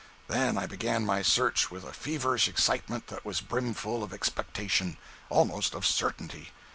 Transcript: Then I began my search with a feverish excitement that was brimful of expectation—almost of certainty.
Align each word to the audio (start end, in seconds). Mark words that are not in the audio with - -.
Then 0.27 0.57
I 0.57 0.65
began 0.65 1.05
my 1.05 1.21
search 1.21 1.69
with 1.69 1.83
a 1.83 1.93
feverish 1.93 2.47
excitement 2.47 3.05
that 3.09 3.23
was 3.23 3.39
brimful 3.39 4.03
of 4.03 4.13
expectation—almost 4.13 5.75
of 5.75 5.85
certainty. 5.85 6.49